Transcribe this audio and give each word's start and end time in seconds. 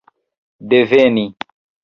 deveni 0.69 1.27